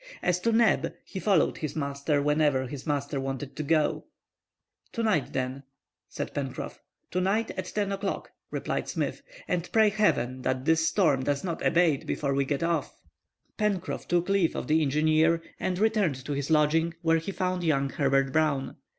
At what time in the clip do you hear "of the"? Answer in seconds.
14.55-14.81